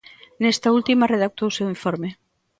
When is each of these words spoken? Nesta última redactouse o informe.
Nesta 0.41 0.73
última 0.77 1.09
redactouse 1.13 1.61
o 1.65 1.71
informe. 1.75 2.09